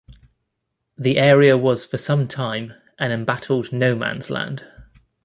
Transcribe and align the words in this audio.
The 0.97 1.19
area 1.19 1.55
was 1.55 1.85
for 1.85 1.99
some 1.99 2.27
time 2.27 2.73
an 2.97 3.11
embattled 3.11 3.71
no-man's 3.71 4.31
land. 4.31 4.65